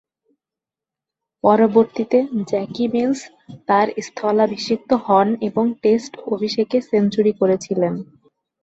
[1.43, 2.17] পরবর্তীতে
[2.49, 3.19] Jackie Mills
[3.67, 7.93] তার স্থলাভিষিক্ত হন এবং টেস্ট অভিষেকে সেঞ্চুরি করেছিলেন।